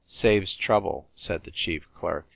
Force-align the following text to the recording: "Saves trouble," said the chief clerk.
"Saves 0.07 0.55
trouble," 0.55 1.09
said 1.13 1.43
the 1.43 1.51
chief 1.51 1.87
clerk. 1.93 2.27